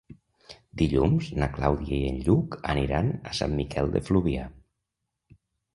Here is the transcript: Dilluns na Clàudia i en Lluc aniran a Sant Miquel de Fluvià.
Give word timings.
Dilluns 0.81 1.27
na 1.43 1.49
Clàudia 1.59 1.93
i 1.99 2.09
en 2.15 2.17
Lluc 2.25 2.59
aniran 2.75 3.15
a 3.21 3.35
Sant 3.43 3.55
Miquel 3.61 3.95
de 3.99 4.07
Fluvià. 4.11 4.53